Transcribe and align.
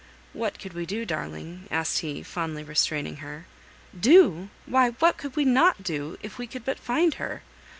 "What 0.33 0.57
could 0.57 0.73
we 0.73 0.87
do, 0.87 1.05
darling?" 1.05 1.67
asked 1.69 1.99
he, 1.99 2.23
fondly 2.23 2.63
restraining 2.63 3.17
her. 3.17 3.45
"Do! 3.93 4.49
Why! 4.65 4.89
what 4.97 5.17
could 5.19 5.35
we 5.35 5.45
not 5.45 5.83
do, 5.83 6.17
if 6.23 6.39
we 6.39 6.47
could 6.47 6.65
but 6.65 6.79
find 6.79 7.13
her? 7.21 7.43